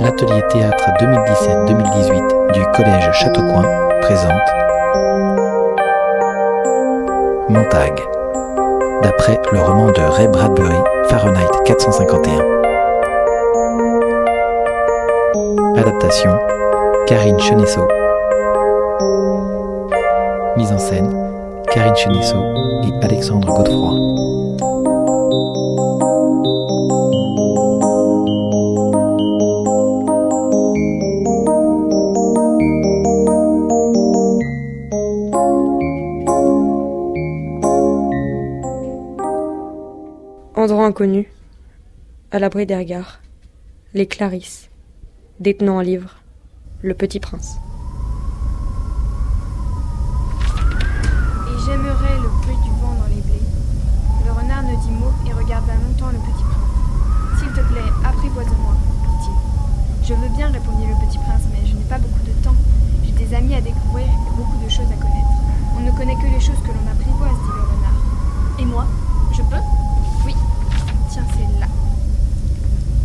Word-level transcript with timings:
L'atelier 0.00 0.42
théâtre 0.48 0.90
2017-2018 1.00 2.52
du 2.52 2.64
collège 2.76 3.10
Châteaucoin 3.14 3.64
présente 4.02 4.30
Montag, 7.48 8.00
d'après 9.02 9.40
le 9.50 9.60
roman 9.60 9.90
de 9.90 10.00
Ray 10.00 10.28
Bradbury, 10.28 10.78
Fahrenheit 11.08 11.50
451. 11.64 12.44
Adaptation 15.76 16.38
Karine 17.08 17.40
Chenesso. 17.40 17.88
Mise 20.56 20.72
en 20.72 20.78
scène 20.78 21.29
Karine 21.72 21.94
Chenesso 21.94 22.36
et 22.82 23.04
Alexandre 23.04 23.52
Godefroy. 23.54 24.10
Endroit 40.56 40.86
inconnu, 40.86 41.30
à 42.32 42.38
l'abri 42.38 42.66
des 42.66 42.76
regards, 42.76 43.20
les 43.94 44.06
Clarisses, 44.06 44.70
détenant 45.38 45.78
un 45.78 45.82
livre, 45.84 46.16
le 46.82 46.94
petit 46.94 47.20
prince. 47.20 47.56
Et 51.48 51.59
j'aimerais 51.70 52.18
le 52.18 52.28
bruit 52.42 52.58
du 52.64 52.70
vent 52.82 52.98
dans 52.98 53.06
les 53.06 53.22
blés. 53.22 53.46
Le 54.26 54.32
renard 54.32 54.64
ne 54.64 54.74
dit 54.82 54.90
mot 54.90 55.14
et 55.24 55.32
regarde 55.32 55.66
longtemps 55.68 56.10
le 56.10 56.18
petit 56.18 56.42
prince. 56.42 57.38
S'il 57.38 57.48
te 57.54 57.62
plaît, 57.70 57.86
apprivoise-moi, 58.02 58.74
dit-il. 59.06 60.08
Je 60.08 60.14
veux 60.14 60.28
bien, 60.34 60.50
répondit 60.50 60.86
le 60.86 60.98
petit 61.06 61.18
prince, 61.18 61.46
mais 61.52 61.64
je 61.64 61.76
n'ai 61.76 61.86
pas 61.86 61.98
beaucoup 61.98 62.26
de 62.26 62.34
temps. 62.42 62.58
J'ai 63.04 63.12
des 63.12 63.34
amis 63.34 63.54
à 63.54 63.60
découvrir 63.60 64.06
et 64.06 64.36
beaucoup 64.36 64.58
de 64.58 64.68
choses 64.68 64.90
à 64.90 64.98
connaître. 64.98 65.30
On 65.78 65.80
ne 65.80 65.92
connaît 65.92 66.16
que 66.16 66.26
les 66.26 66.40
choses 66.40 66.58
que 66.66 66.74
l'on 66.74 66.90
apprivoise, 66.90 67.38
dit 67.38 67.54
le 67.54 67.62
renard. 67.62 68.00
Et 68.58 68.64
moi 68.64 68.86
Je 69.32 69.42
peux? 69.42 69.62
Oui. 70.26 70.34
Tiens, 71.08 71.24
c'est 71.34 71.60
là. 71.60 71.68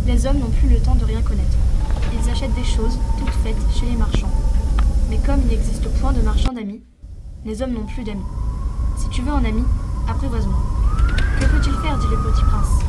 Les 0.06 0.26
hommes 0.26 0.38
n'ont 0.38 0.50
plus 0.58 0.68
le 0.68 0.80
temps 0.80 0.96
de 0.96 1.04
rien 1.04 1.22
connaître. 1.22 1.56
Ils 2.12 2.30
achètent 2.30 2.54
des 2.54 2.64
choses, 2.64 2.98
toutes 3.18 3.36
faites, 3.44 3.62
chez 3.78 3.86
les 3.86 3.96
marchands. 3.96 4.32
Mais 5.08 5.18
comme 5.18 5.40
il 5.42 5.48
n'existe 5.50 5.88
point 6.00 6.12
de 6.12 6.20
marchands 6.20 6.52
d'amis, 6.52 6.82
les 7.44 7.62
hommes 7.62 7.72
n'ont 7.72 7.86
plus 7.86 8.02
d'amis. 8.02 8.26
Si 8.96 9.08
tu 9.10 9.22
veux 9.22 9.32
un 9.32 9.44
ami, 9.44 9.62
apprivoise-moi. 10.08 10.58
Que 11.40 11.46
faut-il 11.46 11.72
faire 11.74 11.98
dit 11.98 12.06
le 12.10 12.16
petit 12.18 12.42
prince. 12.44 12.80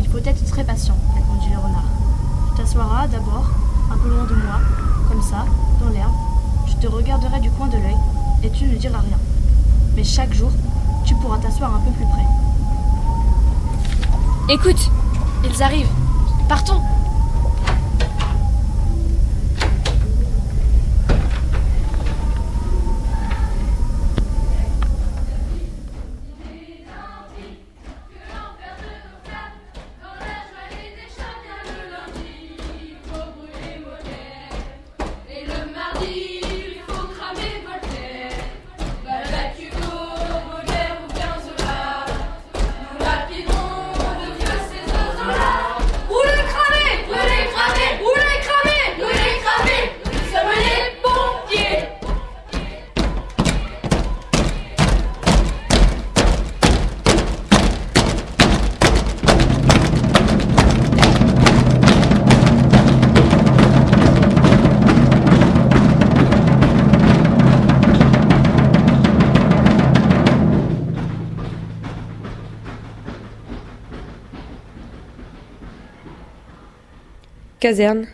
Il 0.00 0.08
faut 0.08 0.18
être 0.18 0.44
très 0.46 0.64
patient, 0.64 0.96
répondit 1.14 1.50
le 1.50 1.58
renard. 1.58 1.84
Tu 2.48 2.62
t'assoiras 2.62 3.06
d'abord, 3.08 3.50
un 3.90 3.96
peu 3.96 4.08
loin 4.08 4.24
de 4.24 4.34
moi, 4.34 4.60
comme 5.08 5.22
ça, 5.22 5.44
dans 5.80 5.90
l'herbe. 5.90 6.12
Je 6.66 6.74
te 6.76 6.86
regarderai 6.86 7.40
du 7.40 7.50
coin 7.50 7.66
de 7.66 7.76
l'œil, 7.76 7.96
et 8.42 8.50
tu 8.50 8.66
ne 8.66 8.76
diras 8.76 9.00
rien. 9.00 9.18
Mais 9.96 10.04
chaque 10.04 10.32
jour, 10.32 10.50
tu 11.04 11.14
pourras 11.16 11.38
t'asseoir 11.38 11.74
un 11.74 11.80
peu 11.80 11.90
plus 11.90 12.06
près. 12.06 12.26
Écoute, 14.54 14.90
ils 15.44 15.62
arrivent. 15.62 15.90
Partons. 16.48 16.80
Caserne, 77.60 78.06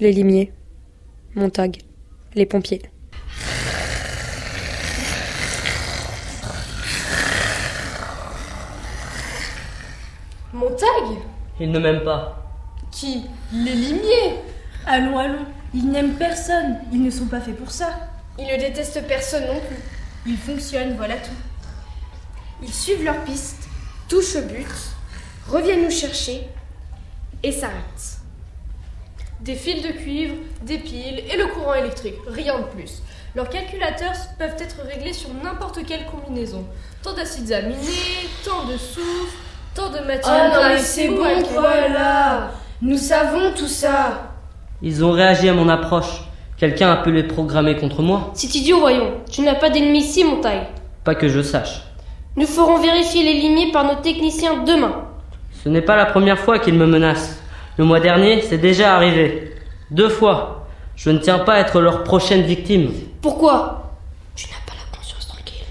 les 0.00 0.10
limiers, 0.10 0.52
Montag, 1.36 1.76
les 2.34 2.46
pompiers. 2.46 2.82
Montag 10.52 10.86
Il 11.60 11.70
ne 11.70 11.78
m'aime 11.78 12.02
pas. 12.02 12.44
Qui? 12.90 13.26
Les 13.52 13.72
limiers? 13.72 14.40
Allons, 14.84 15.16
allons, 15.16 15.46
ils 15.72 15.88
n'aiment 15.88 16.14
personne, 16.14 16.78
ils 16.92 17.04
ne 17.04 17.10
sont 17.10 17.26
pas 17.26 17.40
faits 17.40 17.56
pour 17.56 17.70
ça. 17.70 17.90
Ils 18.36 18.48
ne 18.48 18.58
détestent 18.58 19.06
personne 19.06 19.46
non 19.46 19.60
plus. 19.60 19.78
Ils 20.26 20.36
fonctionnent, 20.36 20.96
voilà 20.96 21.14
tout. 21.18 21.30
Ils 22.60 22.74
suivent 22.74 23.04
leur 23.04 23.22
piste, 23.22 23.68
touchent 24.08 24.34
au 24.34 24.42
but, 24.42 24.66
reviennent 25.46 25.84
nous 25.84 25.90
chercher 25.92 26.48
et 27.44 27.52
s'arrêtent. 27.52 28.21
Des 29.44 29.56
fils 29.56 29.82
de 29.82 29.88
cuivre, 29.88 30.34
des 30.64 30.78
piles 30.78 31.20
et 31.28 31.36
le 31.36 31.46
courant 31.48 31.74
électrique, 31.74 32.14
rien 32.28 32.60
de 32.60 32.64
plus. 32.64 33.02
Leurs 33.34 33.48
calculateurs 33.48 34.12
peuvent 34.38 34.54
être 34.56 34.76
réglés 34.86 35.12
sur 35.12 35.30
n'importe 35.42 35.80
quelle 35.84 36.06
combinaison. 36.06 36.64
Tant 37.02 37.12
d'acides 37.12 37.50
aminés, 37.50 38.28
tant 38.44 38.64
de 38.70 38.76
soufre, 38.76 39.34
tant 39.74 39.90
de 39.90 39.98
matière. 40.06 40.52
Oh 40.52 40.54
non 40.54 40.68
mais 40.68 40.78
c'est 40.78 41.08
bon, 41.08 41.42
voilà 41.54 42.52
Nous 42.80 42.98
savons 42.98 43.52
tout 43.56 43.66
ça 43.66 44.30
Ils 44.80 45.04
ont 45.04 45.10
réagi 45.10 45.48
à 45.48 45.54
mon 45.54 45.68
approche. 45.68 46.22
Quelqu'un 46.56 46.92
a 46.92 46.98
pu 46.98 47.10
les 47.10 47.24
programmer 47.24 47.76
contre 47.76 48.00
moi 48.00 48.30
C'est 48.34 48.54
idiot, 48.54 48.78
voyons. 48.78 49.14
Tu 49.28 49.40
n'as 49.40 49.56
pas 49.56 49.70
d'ennemi 49.70 49.98
ici, 49.98 50.22
Montagne. 50.22 50.66
Pas 51.02 51.16
que 51.16 51.26
je 51.26 51.42
sache. 51.42 51.82
Nous 52.36 52.46
ferons 52.46 52.78
vérifier 52.78 53.24
les 53.24 53.40
limiers 53.40 53.72
par 53.72 53.82
nos 53.86 54.00
techniciens 54.00 54.62
demain. 54.62 55.08
Ce 55.64 55.68
n'est 55.68 55.82
pas 55.82 55.96
la 55.96 56.06
première 56.06 56.38
fois 56.38 56.60
qu'ils 56.60 56.74
me 56.74 56.86
menacent. 56.86 57.41
Le 57.78 57.84
mois 57.84 58.00
dernier, 58.00 58.42
c'est 58.42 58.58
déjà 58.58 58.94
arrivé. 58.94 59.54
Deux 59.90 60.10
fois. 60.10 60.66
Je 60.94 61.08
ne 61.08 61.18
tiens 61.18 61.38
pas 61.38 61.54
à 61.54 61.60
être 61.60 61.80
leur 61.80 62.04
prochaine 62.04 62.42
victime. 62.42 62.92
Pourquoi? 63.22 63.94
Tu 64.36 64.46
n'as 64.48 64.60
pas 64.66 64.74
la 64.78 64.96
conscience 64.96 65.26
tranquille. 65.26 65.64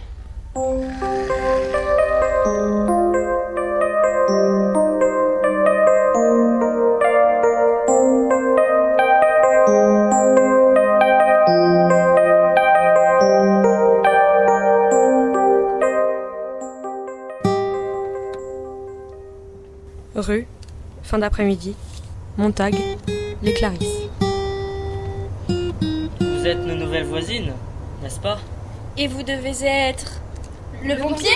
Rue, 20.16 20.48
fin 21.04 21.20
d'après-midi, 21.20 21.76
Montag, 22.38 22.74
les 23.42 23.54
Clarisses. 23.54 24.08
Vous 25.50 26.48
êtes 26.48 26.66
nos 26.66 26.76
nouvelles 26.76 27.04
voisines, 27.04 27.52
n'est-ce 28.02 28.22
pas? 28.22 28.40
Et 28.98 29.08
vous 29.08 29.22
devez 29.22 29.52
être. 29.66 30.22
Le 30.82 30.96
pompier 30.96 31.30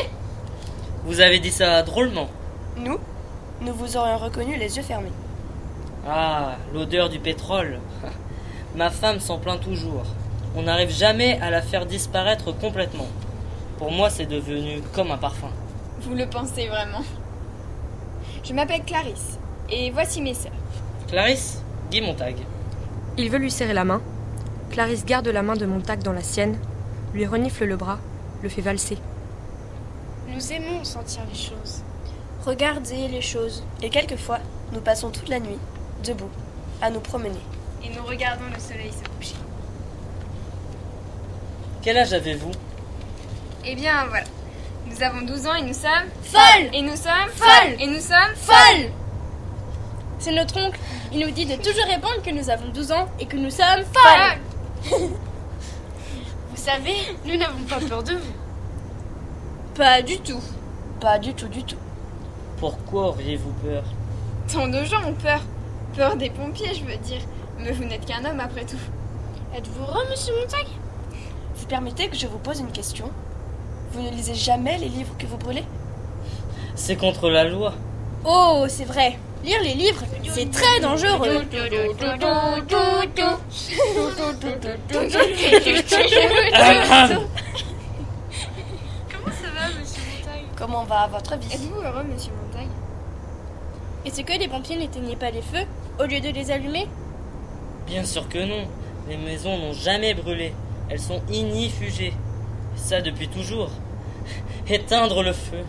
Vous 1.03 1.19
avez 1.19 1.39
dit 1.39 1.51
ça 1.51 1.83
drôlement. 1.83 2.30
Nous 2.77 2.97
Nous 3.62 3.74
vous 3.74 3.97
aurions 3.97 4.18
reconnu 4.18 4.56
les 4.56 4.77
yeux 4.77 4.83
fermés. 4.83 5.12
Ah, 6.07 6.56
l'odeur 6.74 7.09
du 7.09 7.19
pétrole. 7.19 7.80
Ma 8.75 8.89
femme 8.89 9.19
s'en 9.19 9.38
plaint 9.38 9.59
toujours. 9.59 10.06
On 10.56 10.63
n'arrive 10.63 10.92
jamais 10.92 11.38
à 11.42 11.50
la 11.50 11.62
faire 11.62 11.86
disparaître 11.86 12.53
complètement. 12.53 13.07
Pour 13.80 13.92
moi, 13.92 14.09
c'est 14.09 14.27
devenu 14.27 14.81
comme 14.94 15.12
un 15.12 15.18
parfum. 15.18 15.50
Vous 16.00 16.15
le 16.15 16.25
pensez 16.27 16.68
vraiment? 16.68 17.03
Je 18.45 18.53
m'appelle 18.53 18.83
Clarisse 18.86 19.38
et 19.69 19.92
voici 19.92 20.21
mes 20.21 20.33
sœurs. 20.33 20.51
Clarisse, 21.07 21.62
Guy 21.92 22.02
Montag. 22.02 22.36
Il 23.18 23.30
veut 23.30 23.38
lui 23.38 23.52
serrer 23.52 23.74
la 23.74 23.86
main. 23.86 24.02
Clarisse 24.72 25.06
garde 25.06 25.28
la 25.28 25.44
main 25.44 25.56
de 25.56 25.66
Montag 25.66 26.02
dans 26.02 26.12
la 26.13 26.24
sienne, 26.24 26.57
lui 27.13 27.25
renifle 27.28 27.66
le 27.66 27.78
bras, 27.78 28.00
le 28.42 28.50
fait 28.50 28.62
valser. 28.62 28.98
Nous 30.28 30.52
aimons 30.52 30.84
sentir 30.84 31.22
les 31.30 31.38
choses, 31.38 31.84
regarder 32.44 33.07
les 33.07 33.22
choses, 33.22 33.63
et 33.84 33.90
quelquefois, 33.90 34.40
nous 34.74 34.81
passons 34.81 35.12
toute 35.12 35.30
la 35.30 35.40
nuit, 35.40 35.60
debout, 36.04 36.30
à 36.81 36.90
nous 36.90 37.00
promener. 37.00 37.40
Et 37.84 37.90
nous 37.96 38.04
regardons 38.04 38.46
le 38.52 38.60
soleil 38.60 38.92
se 38.92 39.07
coucher. 39.16 39.40
Quel 41.84 41.98
âge 41.98 42.13
avez-vous? 42.13 42.52
Eh 43.63 43.75
bien, 43.75 44.07
voilà. 44.10 44.25
Nous 44.88 45.04
avons 45.04 45.22
12 45.22 45.48
ans 45.48 45.56
et 45.56 45.62
nous 45.62 45.74
sommes... 45.74 46.10
Folles 46.24 46.69
Et 46.74 46.81
nous 46.81 46.96
sommes... 46.96 47.30
Folles 47.36 47.75
Et 47.80 47.88
nous 47.88 48.00
sommes... 48.00 48.36
Folle 48.36 48.92
C'est 50.25 50.31
notre 50.31 50.60
oncle. 50.60 50.80
Il 51.13 51.19
nous 51.19 51.30
dit 51.30 51.45
de 51.45 51.54
toujours 51.54 51.86
répondre 51.86 52.19
que 52.24 52.31
nous 52.31 52.50
avons 52.50 52.69
12 52.69 52.92
ans 52.94 53.07
et 53.19 53.27
que 53.27 53.38
nous 53.38 53.51
sommes 53.51 53.86
folles. 53.94 54.39
Vous 56.50 56.56
savez, 56.56 56.95
nous 57.25 57.38
n'avons 57.38 57.63
pas 57.69 57.77
peur 57.77 58.01
de 58.01 58.13
vous. 58.13 58.33
Pas 59.75 60.01
du 60.01 60.18
tout. 60.18 60.42
Pas 61.00 61.19
du 61.19 61.36
tout, 61.36 61.48
du 61.48 61.63
tout. 61.63 61.77
Pourquoi 62.57 63.10
auriez-vous 63.10 63.51
peur? 63.63 63.83
Tant 64.51 64.68
de 64.68 64.83
gens 64.83 65.07
ont 65.07 65.13
peur. 65.13 65.42
Peur 65.95 66.16
des 66.16 66.31
pompiers, 66.31 66.74
je 66.74 66.86
veux 66.86 66.98
dire. 66.98 67.21
Mais 67.60 67.71
vous 67.71 67.83
n'êtes 67.83 68.07
qu'un 68.07 68.25
homme 68.25 68.39
après 68.39 68.66
tout. 68.66 68.81
Êtes-vous 69.56 69.83
heureux, 69.83 70.10
monsieur 70.10 70.33
Montag 70.42 70.66
Vous 71.56 71.68
permettez 71.68 72.07
que 72.07 72.18
je 72.18 72.25
vous 72.25 72.39
pose 72.39 72.62
une 72.62 72.71
question? 72.71 73.12
Vous 73.92 74.01
ne 74.01 74.10
lisez 74.10 74.33
jamais 74.33 74.80
les 74.80 74.89
livres 74.89 75.16
que 75.19 75.28
vous 75.28 75.38
brûlez? 75.38 75.66
C'est 76.74 76.95
contre 76.95 77.30
la 77.30 77.44
loi. 77.44 77.75
Oh, 78.25 78.66
c'est 78.68 78.86
vrai. 78.86 79.19
Lire 79.45 79.62
les 79.62 79.75
livres, 79.75 80.03
c'est 80.27 80.50
très 80.50 80.80
dangereux. 80.80 81.44
Comment 81.51 81.77
ça 89.31 89.50
va, 89.53 89.68
monsieur 89.80 90.01
Montagne 90.01 90.45
Comment 90.57 90.83
va 90.86 91.06
votre 91.07 91.38
vie? 91.38 91.53
Êtes-vous 91.53 91.80
heureux, 91.80 92.03
monsieur 92.12 92.31
Montagne 92.44 92.69
Est-ce 94.03 94.21
que 94.21 94.33
les 94.39 94.47
pompiers 94.47 94.77
n'éteignaient 94.77 95.15
pas 95.15 95.30
les 95.30 95.44
feux 95.44 95.65
au 96.00 96.06
lieu 96.06 96.19
de 96.21 96.30
les 96.30 96.50
allumer? 96.50 96.88
Bien 97.86 98.03
sûr 98.03 98.27
que 98.27 98.39
non. 98.39 98.65
Les 99.07 99.18
maisons 99.18 99.59
n'ont 99.59 99.74
jamais 99.74 100.15
brûlé. 100.15 100.56
Elles 100.89 101.00
sont 101.00 101.21
ignifugées. 101.30 102.13
Ça 102.75 103.00
depuis 103.00 103.27
toujours. 103.27 103.69
Éteindre 104.68 105.21
le 105.21 105.33
feu. 105.33 105.59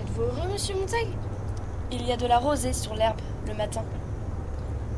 Êtes-vous 0.00 0.22
heureux, 0.22 0.48
monsieur 0.50 0.74
Montag 0.76 1.08
Il 1.92 2.06
y 2.06 2.12
a 2.12 2.16
de 2.16 2.26
la 2.26 2.38
rosée 2.38 2.72
sur 2.72 2.94
l'herbe 2.94 3.20
le 3.46 3.54
matin. 3.54 3.84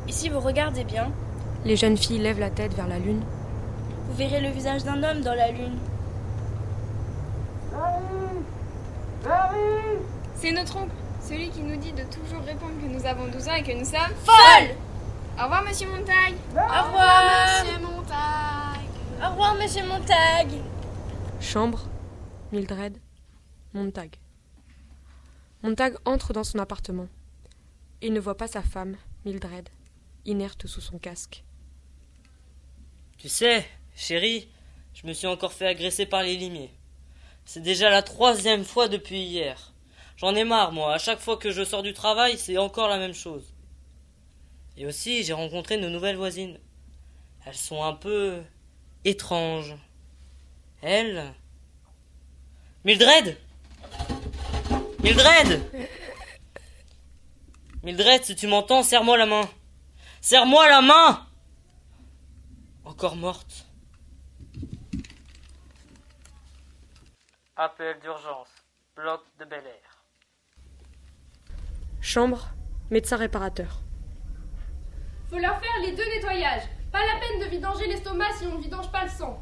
Et 0.07 0.11
si 0.11 0.29
vous 0.29 0.39
regardez 0.39 0.83
bien, 0.83 1.11
Les 1.65 1.75
jeunes 1.75 1.97
filles 1.97 2.19
lèvent 2.19 2.39
la 2.39 2.49
tête 2.49 2.73
vers 2.73 2.87
la 2.87 2.99
lune. 2.99 3.21
vous 4.07 4.15
verrez 4.15 4.39
le 4.39 4.49
visage 4.49 4.83
d'un 4.83 5.01
homme 5.03 5.21
dans 5.21 5.33
la 5.33 5.51
lune. 5.51 5.77
C'est 10.35 10.51
notre 10.51 10.77
oncle, 10.77 10.91
celui 11.21 11.49
qui 11.49 11.61
nous 11.61 11.75
dit 11.77 11.91
de 11.91 12.03
toujours 12.03 12.43
répondre 12.45 12.73
que 12.81 12.87
nous 12.87 13.05
avons 13.05 13.27
12 13.27 13.47
ans 13.47 13.53
et 13.53 13.63
que 13.63 13.71
nous 13.71 13.85
sommes... 13.85 14.13
Folle 14.23 14.69
Au 15.39 15.43
revoir, 15.43 15.63
monsieur 15.63 15.87
Montagne 15.89 16.35
Au 16.53 16.85
revoir 16.85 17.23
Monsieur 17.63 17.79
Montagne 17.79 18.87
Au 19.23 19.29
revoir, 19.31 19.55
monsieur 19.55 19.87
Montag 19.87 20.47
Chambre, 21.41 21.79
Mildred, 22.51 22.97
Montag. 23.73 24.15
Montag 25.65 25.97
entre 26.05 26.31
dans 26.31 26.43
son 26.43 26.59
appartement. 26.59 27.07
Il 28.03 28.13
ne 28.13 28.19
voit 28.19 28.37
pas 28.37 28.47
sa 28.47 28.61
femme, 28.61 28.97
Mildred, 29.25 29.67
inerte 30.23 30.67
sous 30.67 30.79
son 30.79 30.99
casque. 30.99 31.43
Tu 33.17 33.29
sais, 33.29 33.65
chérie, 33.95 34.47
je 34.93 35.07
me 35.07 35.13
suis 35.13 35.25
encore 35.25 35.53
fait 35.53 35.65
agresser 35.65 36.05
par 36.05 36.21
les 36.21 36.35
limiers. 36.35 36.69
C'est 37.45 37.63
déjà 37.63 37.89
la 37.89 38.03
troisième 38.03 38.63
fois 38.63 38.87
depuis 38.89 39.19
hier. 39.19 39.73
J'en 40.17 40.35
ai 40.35 40.43
marre, 40.43 40.71
moi. 40.71 40.93
À 40.93 40.99
chaque 40.99 41.19
fois 41.19 41.37
que 41.37 41.49
je 41.49 41.63
sors 41.63 41.81
du 41.81 41.93
travail, 41.93 42.37
c'est 42.37 42.59
encore 42.59 42.87
la 42.87 42.99
même 42.99 43.15
chose. 43.15 43.51
Et 44.77 44.85
aussi, 44.85 45.23
j'ai 45.23 45.33
rencontré 45.33 45.79
de 45.79 45.89
nouvelles 45.89 46.15
voisines. 46.15 46.59
Elles 47.43 47.55
sont 47.55 47.83
un 47.83 47.93
peu 47.93 48.43
étranges. 49.03 49.75
Elles? 50.83 51.33
Mildred? 52.83 53.35
Mildred 55.05 55.61
Mildred, 57.83 58.23
si 58.23 58.35
tu 58.35 58.47
m'entends, 58.47 58.81
serre-moi 58.81 59.17
la 59.17 59.27
main. 59.27 59.47
Serre-moi 60.19 60.67
la 60.67 60.81
main 60.81 61.27
Encore 62.83 63.15
morte. 63.15 63.67
Appel 67.55 67.99
d'urgence. 68.01 68.47
Bloc 68.95 69.21
de 69.37 69.45
Bel 69.45 69.63
Air. 69.63 70.01
Chambre, 72.01 72.47
médecin 72.89 73.17
réparateur. 73.17 73.81
Faut 75.29 75.37
leur 75.37 75.59
faire 75.59 75.81
les 75.83 75.91
deux 75.91 76.05
nettoyages. 76.15 76.63
Pas 76.91 77.05
la 77.05 77.19
peine 77.19 77.41
de 77.41 77.45
vidanger 77.45 77.85
l'estomac 77.85 78.33
si 78.39 78.47
on 78.47 78.57
ne 78.57 78.63
vidange 78.63 78.91
pas 78.91 79.03
le 79.03 79.11
sang. 79.11 79.39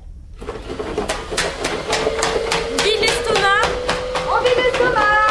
Vide 2.84 3.00
l'estomac 3.00 3.62
On 4.30 4.44
vide 4.44 4.58
l'estomac 4.58 5.23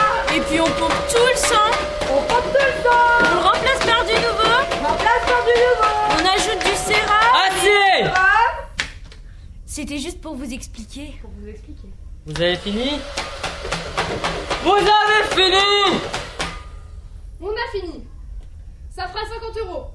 puis 0.52 0.60
on 0.60 0.64
pompe 0.64 0.92
tout 1.08 1.26
le 1.30 1.36
sang. 1.36 1.70
On 2.10 2.20
pompe 2.28 2.44
tout 2.52 2.66
le 2.66 2.82
sang 2.82 3.00
On 3.20 3.34
le 3.34 3.40
remplace 3.40 3.86
par 3.86 4.04
du 4.04 4.12
nouveau. 4.12 4.52
On 4.82 4.86
remplace 4.86 5.24
par 5.26 5.42
du 5.48 5.54
nouveau 5.64 5.92
On 6.10 6.20
ajoute 6.26 6.62
du 6.62 6.76
sérum. 6.76 7.22
Assez 7.48 8.10
C'était 9.64 9.98
juste 9.98 10.20
pour 10.20 10.34
vous 10.34 10.52
expliquer. 10.52 11.14
Pour 11.22 11.30
vous 11.40 11.48
expliquer. 11.48 11.88
Vous 12.26 12.42
avez 12.42 12.56
fini? 12.56 12.90
Vous 14.62 14.72
avez 14.72 15.24
fini 15.30 16.00
On 17.40 17.48
a 17.48 17.80
fini. 17.80 18.04
Ça 18.90 19.08
fera 19.08 19.20
50 19.24 19.56
euros. 19.66 19.86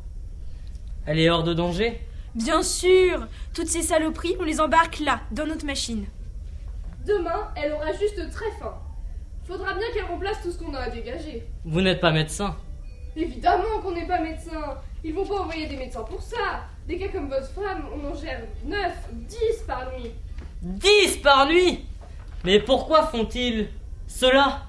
Elle 1.06 1.19
est 1.19 1.30
hors 1.30 1.44
de 1.44 1.54
danger? 1.54 2.01
Bien 2.33 2.63
sûr. 2.63 3.27
Toutes 3.54 3.68
ces 3.68 3.83
saloperies, 3.83 4.36
on 4.39 4.44
les 4.44 4.59
embarque 4.59 5.00
là, 5.01 5.19
dans 5.31 5.45
notre 5.45 5.65
machine. 5.65 6.06
Demain, 7.06 7.48
elle 7.56 7.74
aura 7.74 7.94
juste 7.94 8.19
très 8.31 8.51
faim. 8.59 8.74
Faudra 9.47 9.73
bien 9.75 9.88
qu'elle 9.94 10.03
remplace 10.03 10.41
tout 10.44 10.51
ce 10.51 10.57
qu'on 10.57 10.73
a 10.73 10.79
à 10.79 10.89
dégager. 10.89 11.47
Vous 11.63 11.79
n'êtes 11.79 12.01
pas 12.01 12.11
médecin. 12.11 12.57
Évidemment 13.15 13.79
qu'on 13.81 13.94
n'est 13.94 14.05
pas 14.05 14.19
médecin. 14.19 14.77
Ils 15.05 15.13
vont 15.13 15.25
pas 15.25 15.39
envoyer 15.39 15.67
des 15.67 15.77
médecins 15.77 16.03
pour 16.03 16.21
ça. 16.21 16.65
Des 16.85 16.97
cas 16.97 17.07
comme 17.07 17.29
votre 17.29 17.47
femme, 17.51 17.85
on 17.95 18.11
en 18.11 18.13
gère 18.13 18.41
9, 18.65 18.79
10 19.13 19.38
par 19.65 19.89
nuit. 19.94 20.11
Dix 20.61 21.17
par 21.23 21.47
nuit 21.47 21.85
Mais 22.44 22.59
pourquoi 22.59 23.07
font-ils 23.07 23.69
cela? 24.06 24.63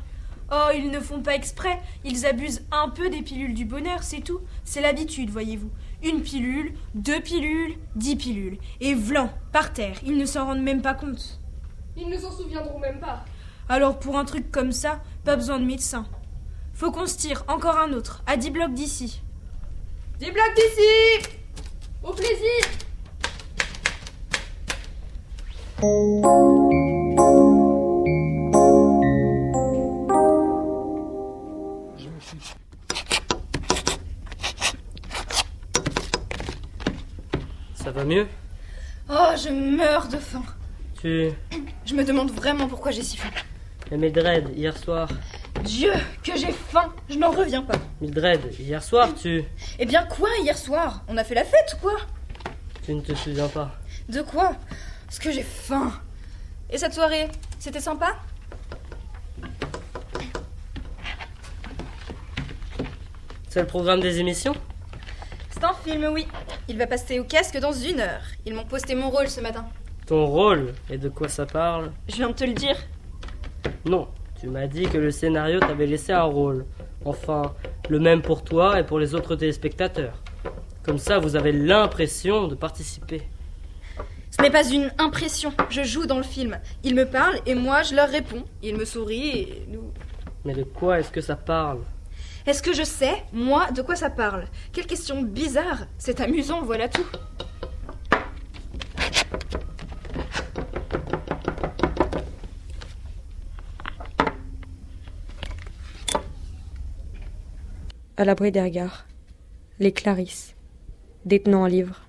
Oh, 0.52 0.70
ils 0.72 0.90
ne 0.92 1.00
font 1.00 1.22
pas 1.22 1.34
exprès. 1.34 1.80
Ils 2.04 2.24
abusent 2.24 2.64
un 2.70 2.88
peu 2.88 3.10
des 3.10 3.22
pilules 3.22 3.54
du 3.54 3.64
bonheur, 3.64 4.04
c'est 4.04 4.20
tout. 4.20 4.40
C'est 4.62 4.80
l'habitude, 4.80 5.30
voyez-vous. 5.30 5.70
Une 6.04 6.22
pilule, 6.22 6.72
deux 6.94 7.20
pilules, 7.20 7.74
dix 7.96 8.14
pilules. 8.14 8.58
Et 8.80 8.94
vlan, 8.94 9.28
par 9.52 9.72
terre. 9.72 9.96
Ils 10.06 10.16
ne 10.16 10.24
s'en 10.24 10.46
rendent 10.46 10.62
même 10.62 10.82
pas 10.82 10.94
compte. 10.94 11.40
Ils 11.96 12.08
ne 12.08 12.16
s'en 12.16 12.30
souviendront 12.30 12.78
même 12.78 13.00
pas. 13.00 13.24
Alors 13.70 13.98
pour 13.98 14.16
un 14.16 14.24
truc 14.24 14.50
comme 14.50 14.72
ça, 14.72 15.02
pas 15.24 15.36
besoin 15.36 15.58
de 15.58 15.66
médecin. 15.66 16.06
Faut 16.72 16.90
qu'on 16.90 17.06
se 17.06 17.18
tire 17.18 17.44
encore 17.48 17.78
un 17.78 17.92
autre, 17.92 18.22
à 18.26 18.38
10 18.38 18.50
blocs 18.50 18.72
d'ici. 18.72 19.20
10 20.20 20.30
blocs 20.30 20.54
d'ici 20.56 21.38
Au 22.02 22.12
plaisir 22.12 22.64
Ça 37.74 37.90
va 37.92 38.04
mieux? 38.04 38.26
Oh, 39.10 39.14
je 39.36 39.50
meurs 39.50 40.08
de 40.08 40.16
faim. 40.16 40.42
Tu... 41.00 41.30
Je 41.84 41.94
me 41.94 42.04
demande 42.04 42.30
vraiment 42.30 42.66
pourquoi 42.66 42.92
j'ai 42.92 43.02
si 43.02 43.16
faim. 43.16 43.30
Mais 43.90 43.96
Mildred, 43.96 44.50
hier 44.54 44.76
soir... 44.76 45.08
Dieu, 45.64 45.92
que 46.22 46.36
j'ai 46.36 46.52
faim 46.52 46.92
Je 47.08 47.16
n'en 47.16 47.30
reviens 47.30 47.62
pas. 47.62 47.78
Mildred, 48.00 48.40
hier 48.58 48.82
soir, 48.82 49.08
tu... 49.14 49.44
Eh 49.78 49.86
bien 49.86 50.04
quoi, 50.04 50.28
hier 50.42 50.56
soir? 50.58 51.02
On 51.08 51.16
a 51.16 51.24
fait 51.24 51.34
la 51.34 51.44
fête 51.44 51.74
ou 51.76 51.82
quoi? 51.82 51.96
Tu 52.84 52.94
ne 52.94 53.00
te 53.00 53.14
souviens 53.14 53.48
pas. 53.48 53.70
De 54.08 54.20
quoi? 54.20 54.52
Parce 55.06 55.18
que 55.18 55.32
j'ai 55.32 55.42
faim. 55.42 55.92
Et 56.70 56.76
cette 56.76 56.92
soirée, 56.92 57.28
c'était 57.58 57.80
sympa? 57.80 58.16
C'est 63.48 63.60
le 63.60 63.66
programme 63.66 64.00
des 64.00 64.20
émissions? 64.20 64.54
C'est 65.50 65.64
un 65.64 65.72
film, 65.72 66.10
oui. 66.12 66.28
Il 66.68 66.76
va 66.76 66.86
passer 66.86 67.18
au 67.18 67.24
casque 67.24 67.58
dans 67.58 67.72
une 67.72 68.00
heure. 68.00 68.20
Ils 68.44 68.54
m'ont 68.54 68.66
posté 68.66 68.94
mon 68.94 69.08
rôle 69.08 69.28
ce 69.28 69.40
matin. 69.40 69.66
Ton 70.06 70.26
rôle? 70.26 70.74
Et 70.90 70.98
de 70.98 71.08
quoi 71.08 71.28
ça 71.28 71.46
parle? 71.46 71.90
Je 72.06 72.16
viens 72.16 72.28
de 72.28 72.34
te 72.34 72.44
le 72.44 72.52
dire. 72.52 72.76
Non, 73.84 74.08
tu 74.40 74.48
m'as 74.48 74.66
dit 74.66 74.84
que 74.84 74.98
le 74.98 75.10
scénario 75.10 75.60
t'avait 75.60 75.86
laissé 75.86 76.12
un 76.12 76.22
rôle. 76.22 76.64
Enfin, 77.04 77.54
le 77.88 77.98
même 77.98 78.22
pour 78.22 78.42
toi 78.44 78.80
et 78.80 78.84
pour 78.84 78.98
les 78.98 79.14
autres 79.14 79.36
téléspectateurs. 79.36 80.22
Comme 80.82 80.98
ça, 80.98 81.18
vous 81.18 81.36
avez 81.36 81.52
l'impression 81.52 82.48
de 82.48 82.54
participer. 82.54 83.22
Ce 84.30 84.42
n'est 84.42 84.50
pas 84.50 84.68
une 84.68 84.92
impression. 84.98 85.52
Je 85.70 85.82
joue 85.82 86.06
dans 86.06 86.18
le 86.18 86.22
film. 86.22 86.58
Ils 86.84 86.94
me 86.94 87.04
parlent 87.04 87.40
et 87.46 87.54
moi 87.54 87.82
je 87.82 87.94
leur 87.94 88.08
réponds. 88.08 88.44
Ils 88.62 88.76
me 88.76 88.84
sourient 88.84 89.38
et 89.38 89.66
nous. 89.68 89.92
Mais 90.44 90.54
de 90.54 90.62
quoi 90.62 91.00
est-ce 91.00 91.10
que 91.10 91.20
ça 91.20 91.36
parle? 91.36 91.80
Est-ce 92.46 92.62
que 92.62 92.72
je 92.72 92.84
sais, 92.84 93.24
moi, 93.32 93.70
de 93.72 93.82
quoi 93.82 93.96
ça 93.96 94.08
parle? 94.08 94.46
Quelle 94.72 94.86
question 94.86 95.22
bizarre. 95.22 95.80
C'est 95.98 96.20
amusant, 96.20 96.62
voilà 96.62 96.88
tout. 96.88 97.06
À 108.20 108.24
l'abri 108.24 108.50
des 108.50 108.60
regards. 108.60 109.06
Les 109.78 109.92
Clarisses. 109.92 110.56
Détenant 111.24 111.62
un 111.62 111.68
livre. 111.68 112.00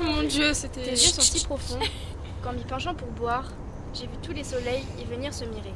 Mon 0.00 0.22
dieu, 0.22 0.54
c'était. 0.54 0.80
Tes 0.80 0.90
yeux 0.92 0.96
sont 0.96 1.20
si 1.20 1.44
profonds 1.44 1.78
qu'en 2.42 2.54
m'y 2.54 2.64
penchant 2.64 2.94
pour 2.94 3.08
boire, 3.08 3.52
j'ai 3.92 4.04
vu 4.04 4.16
tous 4.22 4.32
les 4.32 4.44
soleils 4.44 4.86
y 4.98 5.04
venir 5.04 5.34
se 5.34 5.44
mirer. 5.44 5.74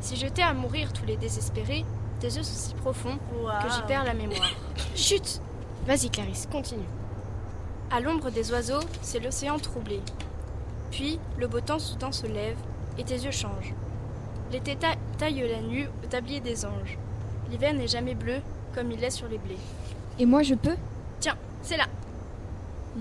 Si 0.00 0.16
j'étais 0.16 0.40
à 0.40 0.54
mourir 0.54 0.94
tous 0.94 1.04
les 1.04 1.18
désespérés, 1.18 1.84
tes 2.20 2.26
yeux 2.28 2.42
sont 2.42 2.68
si 2.68 2.74
profonds 2.74 3.16
que 3.62 3.68
j'y 3.74 3.82
perds 3.86 4.04
la 4.04 4.14
mémoire. 4.14 4.50
Chut 4.94 5.40
Vas-y, 5.86 6.10
Clarisse, 6.10 6.46
continue. 6.50 6.84
À 7.90 8.00
l'ombre 8.00 8.30
des 8.30 8.50
oiseaux, 8.52 8.80
c'est 9.00 9.20
l'océan 9.20 9.58
troublé. 9.58 10.00
Puis, 10.90 11.18
le 11.38 11.46
beau 11.46 11.60
temps 11.60 11.78
soudain 11.78 12.12
se 12.12 12.26
lève 12.26 12.56
et 12.98 13.04
tes 13.04 13.14
yeux 13.16 13.30
changent. 13.30 13.72
L'été 14.52 14.76
ta- 14.76 14.96
taille 15.16 15.46
la 15.48 15.62
nuit 15.62 15.86
au 15.86 16.06
tablier 16.06 16.40
des 16.40 16.64
anges. 16.66 16.98
L'hiver 17.50 17.72
n'est 17.74 17.86
jamais 17.88 18.14
bleu 18.14 18.36
comme 18.74 18.90
il 18.92 19.02
est 19.02 19.10
sur 19.10 19.28
les 19.28 19.38
blés. 19.38 19.56
Et 20.18 20.26
moi 20.26 20.42
je 20.42 20.54
peux? 20.54 20.76
Tiens, 21.20 21.36
c'est 21.62 21.76
là. 21.76 21.86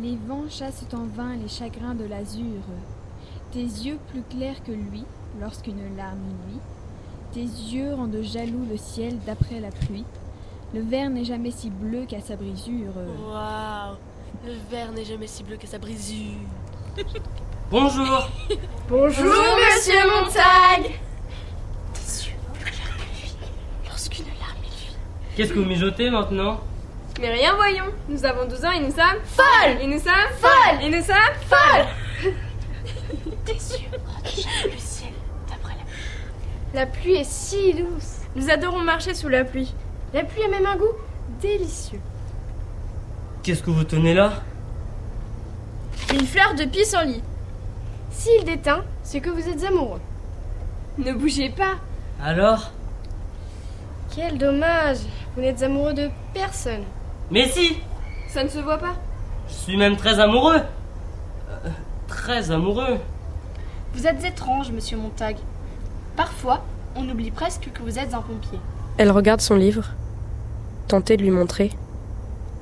Les 0.01 0.17
vents 0.27 0.45
chassent 0.50 0.86
en 0.93 1.05
vain 1.05 1.36
les 1.36 1.47
chagrins 1.47 1.95
de 1.95 2.05
l'azur. 2.05 2.62
Tes 3.51 3.59
yeux 3.63 3.97
plus 4.12 4.21
clairs 4.24 4.63
que 4.63 4.71
lui, 4.71 5.03
lorsqu'une 5.41 5.95
larme 5.97 6.19
nuit. 6.47 6.59
Tes 7.38 7.44
yeux 7.44 7.94
rendent 7.94 8.20
jaloux 8.24 8.65
le 8.67 8.77
ciel 8.77 9.20
d'après 9.27 9.60
la 9.60 9.70
pluie. 9.70 10.06
Le 10.74 10.82
verre 10.82 11.12
n'est 11.12 11.24
jamais 11.24 11.51
si 11.51 11.70
bleu 11.70 12.06
qu'à 12.08 12.20
sa 12.20 12.36
brisure. 12.36 12.94
Waouh 12.96 13.96
Le 14.44 14.53
verre 14.72 14.91
n'est 14.91 15.06
jamais 15.06 15.27
si 15.27 15.44
bleu 15.44 15.56
que 15.56 15.67
sa 15.67 15.77
brisure. 15.77 16.39
Bonjour 17.70 18.27
Bonjour, 18.89 19.36
monsieur 19.56 20.00
Montag 20.10 21.00
Lorsqu'une 23.86 24.25
larme 24.25 24.58
Qu'est-ce 25.36 25.53
que 25.53 25.60
vous 25.60 25.65
mijotez 25.70 26.10
maintenant? 26.10 26.62
Mais 27.22 27.34
rien, 27.34 27.53
voyons. 27.56 27.94
Nous 28.10 28.25
avons 28.25 28.48
12 28.48 28.65
ans 28.65 28.72
et 28.72 28.79
nous 28.79 28.89
sommes 28.89 29.22
folles 29.25 29.79
Et 29.79 29.86
nous 29.86 30.00
sommes 30.00 30.34
folles 30.41 30.82
Et 30.82 30.89
nous 30.89 31.03
sommes 31.03 31.38
folles 31.46 31.86
Tes 33.46 33.53
yeux 33.53 33.89
rendent 34.08 34.25
jaloux 34.25 34.74
le 34.74 34.79
ciel 34.79 35.13
d'après 35.48 35.75
la 35.75 35.84
La 36.77 36.86
pluie 36.86 37.15
est 37.15 37.24
si 37.24 37.74
douce. 37.74 38.19
Nous 38.36 38.51
adorons 38.51 38.81
marcher 38.84 39.15
sous 39.15 39.29
la 39.29 39.43
pluie. 39.43 39.74
La 40.13 40.24
pluie 40.24 40.43
a 40.43 40.48
même 40.48 40.67
un 40.67 40.75
goût 40.77 40.93
délicieux. 41.41 42.00
Qu'est-ce 43.41 43.63
que 43.63 43.72
vous 43.72 43.84
tenez 43.84 44.13
là? 44.13 44.43
Une 46.13 46.27
fleur 46.27 46.53
de 46.53 46.65
pissenlit. 46.65 47.24
S'il 48.12 48.43
déteint, 48.43 48.84
c'est 49.01 49.22
que 49.22 49.31
vous 49.31 49.50
êtes 49.50 49.63
amoureux. 49.63 50.00
Ne 51.00 51.13
bougez 51.13 51.50
pas. 51.50 51.77
Alors? 52.24 52.69
Quel 54.15 54.38
dommage. 54.38 55.00
Vous 55.36 55.41
n'êtes 55.41 55.63
amoureux 55.63 55.96
de 55.96 56.12
personne. 56.36 56.84
Mais 57.31 57.48
si 57.48 57.79
Ça 58.29 58.43
ne 58.43 58.50
se 58.50 58.60
voit 58.60 58.77
pas. 58.77 58.93
Je 59.50 59.53
suis 59.55 59.77
même 59.77 59.98
très 59.98 60.19
amoureux 60.19 60.62
Euh, 61.50 61.69
Très 62.07 62.51
amoureux 62.51 63.00
Vous 63.96 64.05
êtes 64.05 64.24
étrange, 64.24 64.69
monsieur 64.72 64.98
Montag. 64.98 65.38
Parfois, 66.17 66.65
on 66.95 67.07
oublie 67.07 67.31
presque 67.31 67.69
que 67.74 67.81
vous 67.81 67.97
êtes 68.00 68.13
un 68.13 68.21
pompier. 68.21 68.59
Elle 68.97 69.12
regarde 69.12 69.39
son 69.39 69.55
livre, 69.55 69.91
tentée 70.89 71.15
de 71.15 71.21
lui 71.24 71.29
montrer, 71.31 71.71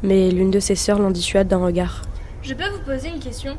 mais 0.03 0.29
l'une 0.29 0.51
de 0.51 0.59
ses 0.59 0.75
sœurs 0.75 0.99
l'en 0.99 1.09
dissuade 1.09 1.47
d'un 1.47 1.57
regard. 1.63 2.03
Je 2.43 2.53
peux 2.53 2.69
vous 2.69 2.81
poser 2.85 3.07
une 3.09 3.19
question? 3.19 3.57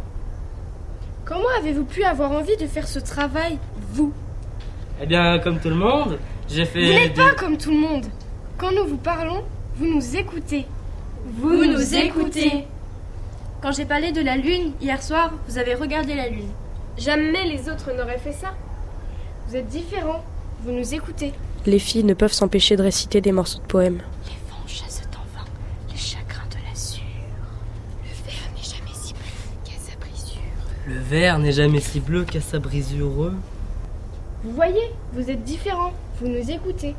Comment 1.25 1.49
avez-vous 1.59 1.85
pu 1.85 2.05
avoir 2.05 2.31
envie 2.31 2.57
de 2.57 2.67
faire 2.67 2.87
ce 2.87 2.99
travail, 3.01 3.59
vous? 3.93 4.13
Eh 5.03 5.07
bien, 5.07 5.39
comme 5.41 5.59
tout 5.59 5.71
le 5.71 5.75
monde, 5.75 6.19
j'ai 6.49 6.65
fait... 6.67 6.87
Vous 6.87 6.93
n'êtes 6.93 7.15
des- 7.15 7.23
pas 7.23 7.33
comme 7.35 7.57
tout 7.57 7.71
le 7.73 7.79
monde. 7.79 8.07
Quand 8.59 8.71
nous 8.73 8.87
vous 8.87 8.97
parlons, 8.97 9.43
vous 9.77 9.87
nous 9.87 10.17
écoutez. 10.17 10.67
Vous, 11.39 11.65
nous 11.65 11.95
écoutez. 11.95 12.67
Quand 13.61 13.73
j'ai 13.73 13.85
parlé 13.87 14.13
de 14.13 14.21
la 14.21 14.37
lune 14.37 14.73
hier 14.81 15.03
soir, 15.03 15.33
vous 15.49 15.59
avez 15.59 15.75
regardé 15.75 16.15
la 16.15 16.29
lune. 16.29 16.49
Jamais 16.97 17.45
les 17.49 17.69
autres 17.69 17.91
n'auraient 17.97 18.19
fait 18.19 18.33
ça. 18.33 18.55
Vous 19.49 19.57
êtes 19.57 19.69
différents. 19.69 20.25
Vous 20.65 20.73
nous 20.73 20.95
écoutez. 20.95 21.33
Les 21.67 21.79
filles 21.79 22.05
ne 22.05 22.15
peuvent 22.15 22.33
s'empêcher 22.33 22.77
de 22.77 22.83
réciter 22.83 23.21
des 23.21 23.33
morceaux 23.33 23.59
de 23.61 23.67
poèmes. 23.67 24.03
Les 24.25 24.51
vents 24.51 24.67
chassent 24.67 25.03
en 25.15 25.39
vain 25.39 25.45
les 25.91 25.97
chagrins 25.97 26.47
de 26.51 26.57
l'azur. 26.69 27.03
Le 28.05 28.11
verre 28.27 28.49
n'est 28.59 28.63
jamais 28.63 28.95
si 28.95 29.13
bleu 29.15 29.55
qu'à 29.65 29.79
sa 29.79 29.97
brisure. 29.99 30.41
Le 30.87 30.99
verre 30.99 31.39
n'est 31.39 31.53
jamais 31.53 31.81
si 31.81 32.01
bleu 32.01 32.25
qu'à 32.25 32.41
sa 32.41 32.59
brisure. 32.59 33.33
Vous 34.45 34.53
voyez, 34.53 34.91
vous 35.13 35.31
êtes 35.31 35.45
différents. 35.45 35.93
Vous 36.21 36.29
nous 36.29 36.51
écoutez. 36.51 36.95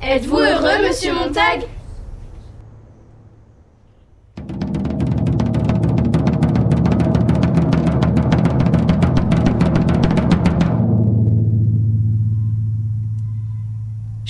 Êtes-vous 0.00 0.38
heureux, 0.38 0.88
monsieur 0.88 1.12
Montag? 1.14 1.64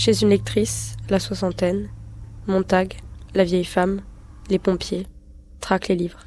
Chez 0.05 0.21
une 0.21 0.31
lectrice, 0.31 0.97
la 1.11 1.21
soixantaine, 1.21 1.89
Montag, 2.49 2.95
la 3.37 3.45
vieille 3.45 3.65
femme, 3.65 4.01
les 4.51 4.59
pompiers, 4.59 5.07
traquent 5.61 5.87
les 5.87 5.95
livres. 5.95 6.19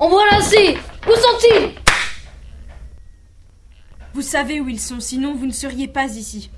En 0.00 0.08
voilà 0.08 0.38
assez 0.38 0.76
Où 1.06 1.14
sont-ils? 1.14 1.83
Savez 4.24 4.60
où 4.60 4.68
ils 4.68 4.80
sont, 4.80 5.00
sinon 5.00 5.34
vous 5.34 5.46
ne 5.46 5.52
seriez 5.52 5.86
pas 5.86 6.06
ici. 6.06 6.50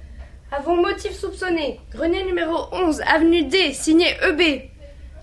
Avons 0.53 0.77
motif 0.77 1.13
soupçonné. 1.13 1.81
Grenier 1.91 2.25
numéro 2.25 2.69
11, 2.73 3.03
avenue 3.03 3.45
D, 3.45 3.73
signé 3.73 4.07
E 4.23 4.33
EB. 4.33 4.71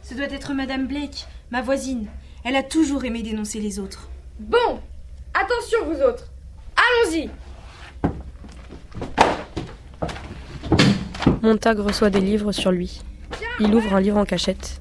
Ce 0.03 0.13
doit 0.13 0.25
être 0.25 0.53
Madame 0.53 0.85
Blake, 0.85 1.25
ma 1.49 1.61
voisine. 1.61 2.07
Elle 2.43 2.55
a 2.55 2.63
toujours 2.63 3.05
aimé 3.05 3.23
dénoncer 3.23 3.59
les 3.59 3.79
autres. 3.79 4.09
Bon, 4.39 4.79
attention 5.33 5.85
vous 5.85 6.01
autres. 6.01 6.25
Allons-y. 6.75 7.29
Montag 11.41 11.79
reçoit 11.79 12.09
des 12.09 12.21
livres 12.21 12.51
sur 12.51 12.71
lui. 12.71 13.01
Il 13.59 13.73
ouvre 13.73 13.95
un 13.95 14.01
livre 14.01 14.17
en 14.17 14.25
cachette. 14.25 14.79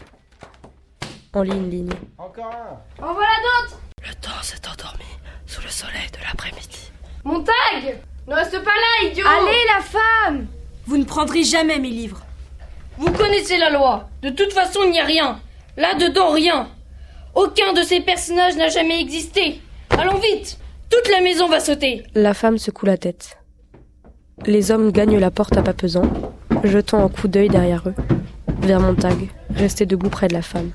En 1.33 1.42
lit 1.42 1.50
une 1.50 1.71
ligne. 1.71 1.92
Encore 2.19 2.52
un 2.52 3.04
En 3.04 3.14
voilà 3.14 3.28
d'autres. 3.42 3.81
Le 4.07 4.14
temps 4.14 4.42
s'est 4.42 4.61
endormi 4.69 5.04
sous 5.47 5.62
le 5.62 5.69
soleil 5.69 6.11
de 6.12 6.19
l'après-midi. 6.25 6.92
Montag 7.25 8.00
Ne 8.26 8.35
reste 8.35 8.62
pas 8.64 8.71
là, 8.71 9.09
idiot 9.09 9.25
Allez, 9.26 9.59
la 9.76 9.83
femme 9.83 10.47
Vous 10.87 10.97
ne 10.97 11.05
prendrez 11.05 11.45
jamais 11.45 11.79
mes 11.79 11.91
livres. 11.91 12.23
Vous 12.99 13.11
connaissez 13.12 13.59
la 13.59 13.71
loi. 13.71 14.09
De 14.23 14.31
toute 14.31 14.52
façon, 14.52 14.81
il 14.85 14.91
n'y 14.91 15.00
a 15.00 15.05
rien. 15.05 15.41
Là-dedans, 15.76 16.31
rien. 16.31 16.69
Aucun 17.35 17.73
de 17.73 17.83
ces 17.83 18.00
personnages 18.00 18.57
n'a 18.57 18.69
jamais 18.69 19.00
existé. 19.00 19.61
Allons 19.91 20.19
vite. 20.19 20.59
Toute 20.91 21.11
la 21.11 21.21
maison 21.21 21.49
va 21.49 21.61
sauter. 21.61 22.05
La 22.14 22.35
femme 22.35 22.59
secoue 22.59 22.87
la 22.87 22.99
tête. 22.99 23.38
Les 24.45 24.71
hommes 24.71 24.91
gagnent 24.93 25.19
la 25.19 25.31
porte 25.31 25.57
à 25.57 25.62
pas 25.62 25.73
pesant, 25.73 26.11
jetant 26.64 27.05
un 27.05 27.09
coup 27.09 27.29
d'œil 27.29 27.49
derrière 27.49 27.83
eux, 27.87 27.95
vers 28.59 28.81
Montag, 28.81 29.31
resté 29.55 29.87
debout 29.87 30.11
près 30.11 30.29
de 30.29 30.35
la 30.35 30.43
femme. 30.43 30.73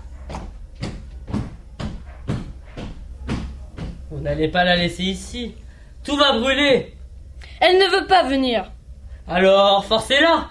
Vous 4.10 4.20
n'allez 4.22 4.48
pas 4.48 4.64
la 4.64 4.78
laisser 4.78 5.04
ici. 5.04 5.54
Tout 6.08 6.16
va 6.16 6.32
brûler. 6.40 6.94
Elle 7.60 7.80
ne 7.80 8.00
veut 8.00 8.08
pas 8.08 8.24
venir. 8.24 8.72
Alors, 9.28 9.84
forcez-la. 9.84 10.48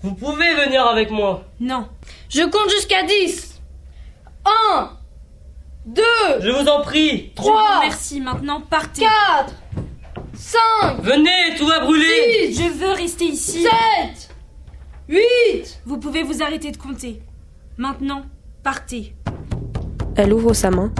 Vous 0.00 0.14
pouvez 0.14 0.54
venir 0.54 0.86
avec 0.86 1.10
moi. 1.10 1.42
Non. 1.58 1.88
Je 2.28 2.42
compte 2.42 2.70
jusqu'à 2.70 3.02
10. 3.02 3.60
1, 4.76 4.90
2, 5.86 6.02
Je 6.40 6.50
vous 6.50 6.68
en 6.68 6.82
prie 6.82 7.32
3, 7.34 7.80
Merci, 7.82 8.20
maintenant 8.20 8.60
partez. 8.60 9.02
4, 9.02 9.52
5, 10.34 11.00
Venez, 11.00 11.56
tout 11.58 11.66
va 11.66 11.80
brûler 11.80 12.52
Je 12.52 12.68
veux 12.72 12.92
rester 12.92 13.24
ici. 13.24 13.64
7, 13.64 14.34
8. 15.08 15.80
Vous 15.84 15.98
pouvez 15.98 16.22
vous 16.22 16.44
arrêter 16.44 16.70
de 16.70 16.76
compter. 16.76 17.22
Maintenant, 17.76 18.22
partez. 18.62 19.16
Elle 20.14 20.32
ouvre 20.32 20.54
sa 20.54 20.70
main. 20.70 20.92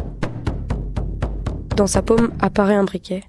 Dans 1.77 1.87
sa 1.87 2.03
paume 2.03 2.33
apparaît 2.41 2.75
un 2.75 2.85
briquet. 2.85 3.23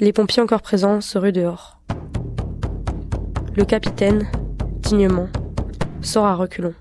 Les 0.00 0.12
pompiers 0.12 0.42
encore 0.42 0.62
présents 0.62 1.00
se 1.00 1.18
ruent 1.18 1.32
dehors. 1.32 1.80
Le 3.56 3.64
capitaine, 3.64 4.28
dignement, 4.76 5.28
sort 6.02 6.26
à 6.26 6.36
reculons. 6.36 6.74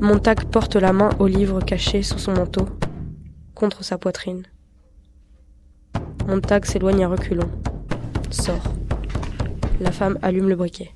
Montag 0.00 0.44
porte 0.44 0.76
la 0.76 0.92
main 0.92 1.10
au 1.18 1.26
livre 1.26 1.60
caché 1.60 2.04
sous 2.04 2.18
son 2.18 2.34
manteau, 2.34 2.66
contre 3.56 3.82
sa 3.82 3.98
poitrine. 3.98 4.44
Montag 6.28 6.64
s'éloigne 6.64 7.04
à 7.04 7.08
reculons, 7.08 7.50
sort. 8.30 8.72
La 9.80 9.90
femme 9.90 10.20
allume 10.22 10.48
le 10.48 10.54
briquet. 10.54 10.95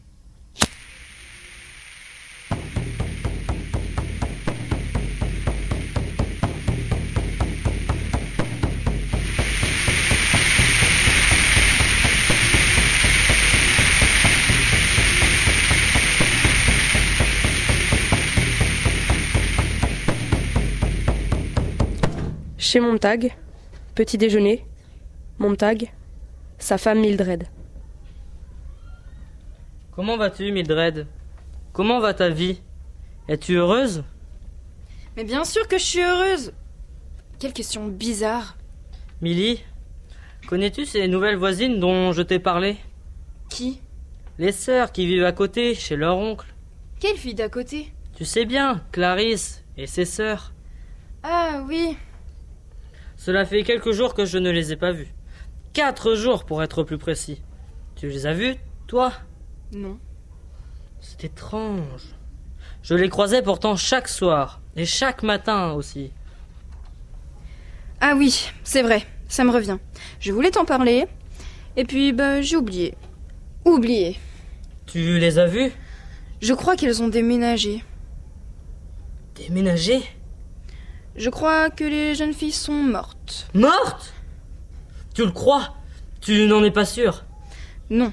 Chez 22.70 22.78
Montag, 22.78 23.36
petit 23.96 24.16
déjeuner, 24.16 24.64
Montag, 25.40 25.92
sa 26.56 26.78
femme 26.78 27.00
Mildred. 27.00 27.48
Comment 29.90 30.16
vas-tu, 30.16 30.52
Mildred? 30.52 31.08
Comment 31.72 31.98
va 31.98 32.14
ta 32.14 32.28
vie? 32.28 32.60
Es-tu 33.26 33.54
heureuse? 33.54 34.04
Mais 35.16 35.24
bien 35.24 35.44
sûr 35.44 35.66
que 35.66 35.78
je 35.78 35.82
suis 35.82 36.00
heureuse. 36.00 36.52
Quelle 37.40 37.52
question 37.52 37.88
bizarre. 37.88 38.56
Milly 39.20 39.64
Connais-tu 40.46 40.86
ces 40.86 41.08
nouvelles 41.08 41.38
voisines 41.38 41.80
dont 41.80 42.12
je 42.12 42.22
t'ai 42.22 42.38
parlé? 42.38 42.76
Qui? 43.48 43.80
Les 44.38 44.52
sœurs 44.52 44.92
qui 44.92 45.06
vivent 45.06 45.24
à 45.24 45.32
côté, 45.32 45.74
chez 45.74 45.96
leur 45.96 46.18
oncle. 46.18 46.46
Quelle 47.00 47.16
fille 47.16 47.34
d'à 47.34 47.48
côté? 47.48 47.92
Tu 48.14 48.24
sais 48.24 48.44
bien, 48.44 48.80
Clarisse 48.92 49.64
et 49.76 49.88
ses 49.88 50.04
sœurs. 50.04 50.52
Ah 51.24 51.64
oui. 51.66 51.96
Cela 53.20 53.44
fait 53.44 53.64
quelques 53.64 53.92
jours 53.92 54.14
que 54.14 54.24
je 54.24 54.38
ne 54.38 54.48
les 54.48 54.72
ai 54.72 54.76
pas 54.76 54.92
vues. 54.92 55.12
Quatre 55.74 56.14
jours 56.14 56.46
pour 56.46 56.62
être 56.62 56.84
plus 56.84 56.96
précis. 56.96 57.42
Tu 57.94 58.08
les 58.08 58.24
as 58.24 58.32
vues, 58.32 58.56
toi? 58.86 59.12
Non. 59.72 59.98
C'est 61.00 61.24
étrange. 61.24 62.14
Je 62.82 62.94
les 62.94 63.10
croisais 63.10 63.42
pourtant 63.42 63.76
chaque 63.76 64.08
soir, 64.08 64.62
et 64.74 64.86
chaque 64.86 65.22
matin 65.22 65.72
aussi. 65.72 66.12
Ah 68.00 68.14
oui, 68.16 68.48
c'est 68.64 68.80
vrai, 68.80 69.06
ça 69.28 69.44
me 69.44 69.50
revient. 69.50 69.76
Je 70.18 70.32
voulais 70.32 70.50
t'en 70.50 70.64
parler, 70.64 71.04
et 71.76 71.84
puis 71.84 72.14
bah 72.14 72.40
j'ai 72.40 72.56
oublié. 72.56 72.94
Oublié. 73.66 74.18
Tu 74.86 75.18
les 75.18 75.38
as 75.38 75.46
vues 75.46 75.72
Je 76.40 76.54
crois 76.54 76.74
qu'elles 76.74 77.02
ont 77.02 77.08
déménagé. 77.08 77.84
Déménagé? 79.34 80.00
Je 81.20 81.28
crois 81.28 81.68
que 81.68 81.84
les 81.84 82.14
jeunes 82.14 82.32
filles 82.32 82.50
sont 82.50 82.72
mortes. 82.72 83.46
Mortes? 83.52 84.14
Tu 85.14 85.22
le 85.22 85.32
crois? 85.32 85.74
Tu 86.22 86.46
n'en 86.46 86.64
es 86.64 86.70
pas 86.70 86.86
sûr? 86.86 87.24
Non, 87.90 88.10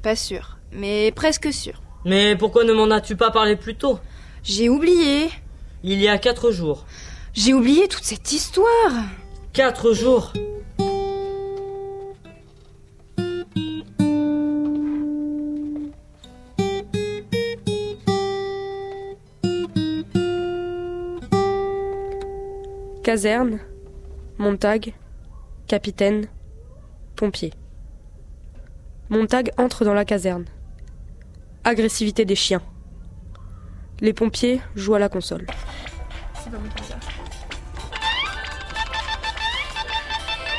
pas 0.00 0.16
sûr, 0.16 0.56
mais 0.72 1.12
presque 1.12 1.52
sûr. 1.52 1.82
Mais 2.06 2.34
pourquoi 2.34 2.64
ne 2.64 2.72
m'en 2.72 2.90
as-tu 2.90 3.14
pas 3.14 3.30
parlé 3.30 3.56
plus 3.56 3.74
tôt? 3.74 3.98
J'ai 4.42 4.70
oublié. 4.70 5.28
Il 5.82 6.00
y 6.00 6.08
a 6.08 6.16
quatre 6.16 6.50
jours. 6.50 6.86
J'ai 7.34 7.52
oublié 7.52 7.88
toute 7.88 8.04
cette 8.04 8.32
histoire. 8.32 9.04
Quatre 9.52 9.92
jours? 9.92 10.32
Caserne, 23.06 23.60
Montag, 24.36 24.92
capitaine, 25.68 26.26
pompier. 27.14 27.52
Montag 29.10 29.52
entre 29.58 29.84
dans 29.84 29.94
la 29.94 30.04
caserne. 30.04 30.44
Agressivité 31.62 32.24
des 32.24 32.34
chiens. 32.34 32.62
Les 34.00 34.12
pompiers 34.12 34.60
jouent 34.74 34.96
à 34.96 34.98
la 34.98 35.08
console. 35.08 35.46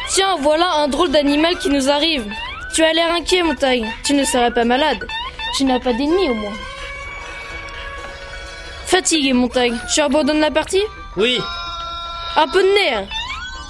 Tiens, 0.07 0.37
voilà 0.39 0.71
un 0.75 0.87
drôle 0.87 1.11
d'animal 1.11 1.57
qui 1.57 1.69
nous 1.69 1.89
arrive. 1.89 2.31
Tu 2.73 2.81
as 2.81 2.93
l'air 2.93 3.11
inquiet, 3.11 3.43
Montagne. 3.43 3.91
Tu 4.05 4.13
ne 4.13 4.23
serais 4.23 4.53
pas 4.53 4.63
malade. 4.63 5.05
Tu 5.57 5.65
n'as 5.65 5.81
pas 5.81 5.91
d'ennemis 5.91 6.29
au 6.29 6.35
moins. 6.35 6.55
Fatigué, 8.85 9.33
Montagne. 9.33 9.77
Tu 9.93 9.99
abandonnes 9.99 10.39
la 10.39 10.51
partie? 10.51 10.83
Oui. 11.17 11.41
Un 12.37 12.47
peu 12.47 12.61
de 12.61 12.67
nez. 12.67 12.93
hein. 12.95 13.05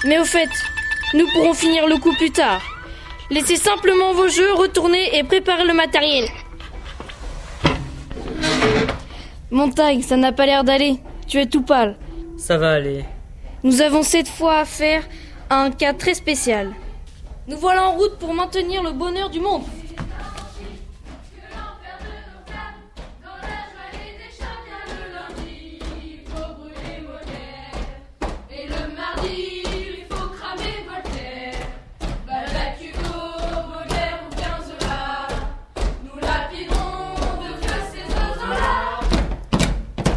Mais 0.06 0.20
au 0.20 0.26
fait, 0.26 0.50
nous 1.14 1.26
pourrons 1.34 1.54
finir 1.54 1.88
le 1.88 1.98
coup 1.98 2.14
plus 2.16 2.32
tard. 2.32 2.62
Laissez 3.30 3.56
simplement 3.56 4.14
vos 4.14 4.28
jeux, 4.28 4.54
retourner 4.54 5.18
et 5.18 5.24
préparer 5.24 5.64
le 5.66 5.74
matériel. 5.74 6.26
Montagne, 9.52 10.02
ça 10.02 10.18
n'a 10.18 10.32
pas 10.32 10.46
l'air 10.46 10.64
d'aller. 10.64 10.98
Tu 11.28 11.40
es 11.40 11.46
tout 11.46 11.62
pâle. 11.62 11.98
Ça 12.38 12.58
va 12.58 12.72
aller. 12.74 13.06
Nous 13.64 13.82
avons 13.82 14.04
cette 14.04 14.28
fois 14.30 14.60
affaire 14.60 15.04
à 15.50 15.62
un 15.62 15.72
cas 15.72 15.94
très 15.94 16.14
spécial. 16.14 16.74
Nous 17.48 17.58
voilà 17.58 17.88
en 17.88 17.94
route 17.94 18.18
pour 18.20 18.34
maintenir 18.34 18.84
le 18.84 18.92
bonheur 18.92 19.30
du 19.30 19.40
monde. 19.40 19.64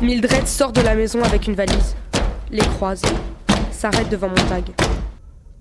Mildred 0.02 0.46
sort 0.46 0.72
de 0.72 0.80
la 0.80 0.94
maison 0.94 1.22
avec 1.22 1.46
une 1.46 1.54
valise, 1.54 1.94
les 2.50 2.62
croise, 2.62 3.02
s'arrête 3.70 4.08
devant 4.08 4.30
Montag. 4.30 4.70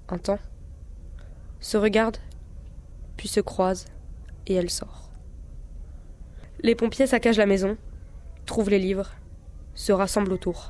Un 0.08 0.17
temps, 0.17 0.39
se 1.60 1.75
regarde, 1.75 2.15
puis 3.17 3.28
se 3.28 3.41
croise, 3.41 3.84
et 4.47 4.54
elle 4.54 4.69
sort. 4.69 5.10
Les 6.62 6.73
pompiers 6.73 7.06
saccagent 7.06 7.38
la 7.38 7.45
maison, 7.45 7.75
trouvent 8.45 8.69
les 8.69 8.80
livres, 8.80 9.12
se 9.75 9.91
rassemblent 9.91 10.32
autour. 10.32 10.69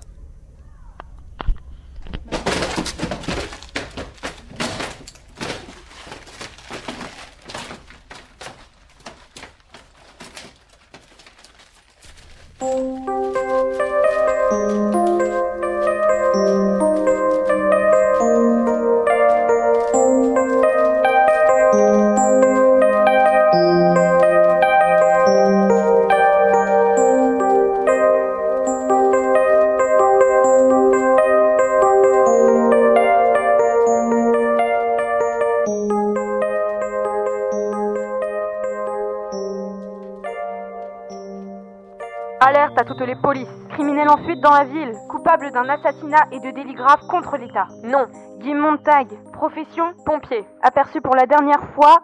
Polices. 43.30 43.48
Criminel 43.70 44.10
en 44.10 44.18
fuite 44.26 44.42
dans 44.42 44.50
la 44.50 44.65
ville, 44.65 44.92
coupable 45.08 45.52
d'un 45.52 45.70
assassinat 45.70 46.24
et 46.32 46.39
de 46.39 46.50
délits 46.50 46.74
graves 46.74 47.06
contre 47.08 47.38
l'État. 47.38 47.68
Non. 47.84 48.08
Guy 48.39 48.56
Montag, 48.56 49.08
profession 49.34 49.94
pompier. 50.04 50.44
Aperçu 50.63 51.00
pour 51.00 51.15
la 51.15 51.28
dernière 51.28 51.63
fois 51.76 52.00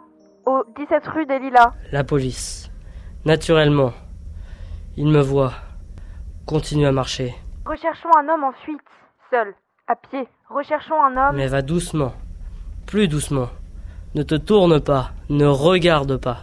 au 0.46 0.64
17 0.78 1.08
rue 1.08 1.26
des 1.26 1.40
Lilas. 1.40 1.74
La 1.92 2.04
police. 2.04 2.70
Naturellement. 3.26 3.92
Il 4.98 5.08
me 5.08 5.20
voit. 5.20 5.54
Continue 6.46 6.86
à 6.86 6.92
marcher. 6.92 7.34
Recherchons 7.66 8.10
un 8.20 8.30
homme 8.30 8.44
en 8.44 8.54
fuite, 8.64 8.80
seul, 9.32 9.56
à 9.88 9.96
pied. 9.96 10.28
Recherchons 10.50 11.02
un 11.02 11.18
homme. 11.18 11.36
Mais 11.36 11.48
va 11.48 11.64
doucement, 11.64 12.14
plus 12.86 13.08
doucement. 13.08 13.50
Ne 14.14 14.22
te 14.22 14.36
tourne 14.36 14.80
pas, 14.80 15.10
ne 15.30 15.48
regarde 15.48 16.18
pas. 16.18 16.38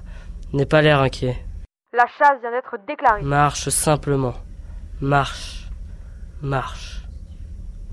N'aie 0.53 0.67
pas 0.67 0.83
l'air 0.83 1.01
inquiet. 1.01 1.37
La 1.93 2.07
chasse 2.19 2.41
vient 2.41 2.51
d'être 2.51 2.77
déclarée. 2.89 3.23
Marche 3.23 3.69
simplement. 3.69 4.35
Marche. 5.03 5.69
Marche. 6.43 7.03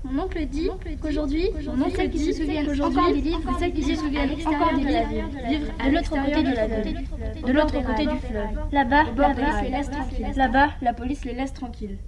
Mon 0.04 0.22
oncle 0.22 0.46
dit 0.46 0.70
qu'aujourd'hui, 1.02 1.50
mon 1.66 1.86
oncle 1.86 2.08
qui 2.08 2.18
se 2.20 2.32
souviennent 2.32 2.70
aujourd'hui 2.70 3.14
des 3.14 3.20
livres 3.30 3.58
celles 3.58 3.72
qui 3.72 3.82
se 3.82 3.96
souviennent 3.96 4.30
encore 4.46 4.74
des 4.74 4.84
livres, 4.84 5.08
vivre 5.48 5.72
de 5.84 5.90
l'autre 5.90 6.10
côté 6.10 6.42
du 6.44 6.54
fleuve. 6.54 7.42
De 7.42 7.52
l'autre 7.52 7.84
côté 7.84 8.06
du 8.06 8.18
fleuve. 8.20 8.58
Là-bas, 8.70 9.02
la 9.16 9.34
police 9.34 9.60
les 9.62 9.70
laisse 9.70 9.90
tranquilles. 9.90 10.32
Là-bas, 10.36 10.68
la 10.80 10.92
police 10.92 11.24
les 11.24 11.32
laisse 11.34 11.52
tranquilles. 11.52 11.98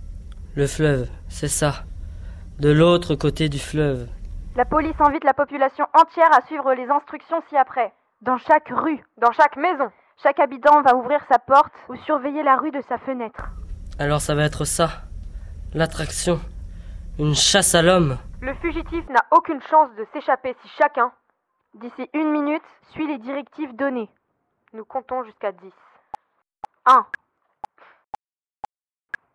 Le 0.54 0.66
fleuve, 0.68 1.08
c'est 1.28 1.48
ça. 1.48 1.82
De 2.60 2.70
l'autre 2.70 3.16
côté 3.16 3.48
du 3.48 3.58
fleuve. 3.58 4.06
La 4.54 4.64
police 4.64 4.94
invite 5.00 5.24
la 5.24 5.34
population 5.34 5.84
entière 6.00 6.30
à 6.32 6.46
suivre 6.46 6.74
les 6.74 6.88
instructions 6.88 7.42
ci-après. 7.48 7.92
Dans 8.20 8.38
chaque 8.38 8.68
rue, 8.68 9.02
dans 9.20 9.32
chaque 9.32 9.56
maison, 9.56 9.90
chaque 10.22 10.38
habitant 10.38 10.80
va 10.82 10.94
ouvrir 10.94 11.18
sa 11.28 11.40
porte 11.40 11.74
ou 11.88 11.96
surveiller 11.96 12.44
la 12.44 12.54
rue 12.54 12.70
de 12.70 12.82
sa 12.88 12.98
fenêtre. 12.98 13.50
Alors 14.02 14.20
ça 14.20 14.34
va 14.34 14.42
être 14.42 14.64
ça. 14.64 15.04
L'attraction. 15.74 16.40
Une 17.20 17.36
chasse 17.36 17.76
à 17.76 17.82
l'homme. 17.82 18.18
Le 18.40 18.52
fugitif 18.54 19.08
n'a 19.08 19.24
aucune 19.30 19.62
chance 19.70 19.90
de 19.96 20.04
s'échapper 20.12 20.56
si 20.60 20.68
chacun, 20.76 21.12
d'ici 21.80 22.10
une 22.12 22.32
minute, 22.32 22.64
suit 22.90 23.06
les 23.06 23.18
directives 23.18 23.76
données. 23.76 24.08
Nous 24.74 24.84
comptons 24.84 25.22
jusqu'à 25.22 25.52
10. 25.52 25.58
1. 26.86 27.06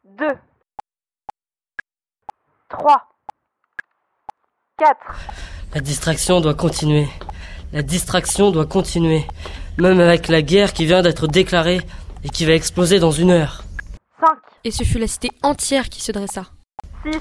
2. 0.03 0.27
3. 2.67 3.07
4. 4.79 4.97
La 5.75 5.79
distraction 5.79 6.41
doit 6.41 6.55
continuer. 6.55 7.07
La 7.71 7.83
distraction 7.83 8.51
doit 8.51 8.65
continuer. 8.65 9.25
Même 9.77 10.01
avec 10.01 10.27
la 10.27 10.41
guerre 10.41 10.73
qui 10.73 10.85
vient 10.85 11.03
d'être 11.03 11.27
déclarée 11.27 11.79
et 12.25 12.29
qui 12.29 12.45
va 12.45 12.51
exploser 12.51 12.99
dans 12.99 13.11
une 13.11 13.31
heure. 13.31 13.63
5. 14.19 14.29
Et 14.63 14.71
ce 14.71 14.83
fut 14.83 14.99
la 14.99 15.07
cité 15.07 15.29
entière 15.43 15.89
qui 15.89 16.01
se 16.01 16.11
dressa. 16.11 16.45
6. 17.05 17.19